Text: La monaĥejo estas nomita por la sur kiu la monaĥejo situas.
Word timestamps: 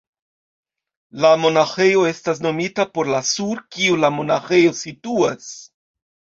La 1.25 1.31
monaĥejo 1.41 2.07
estas 2.13 2.41
nomita 2.47 2.87
por 2.97 3.13
la 3.17 3.21
sur 3.35 3.63
kiu 3.77 4.03
la 4.07 4.13
monaĥejo 4.19 4.77
situas. 4.83 5.57